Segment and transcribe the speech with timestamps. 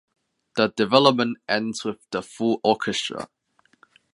[0.55, 3.29] The development ends with the full orchestra.